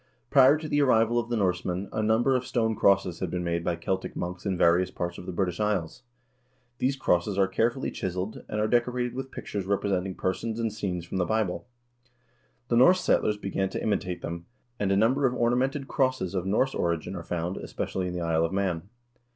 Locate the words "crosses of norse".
15.87-16.73